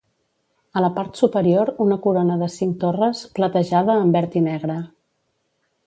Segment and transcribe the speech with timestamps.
[0.79, 4.81] A la part superior una corona de cinc torres, platejada amb verd i negre.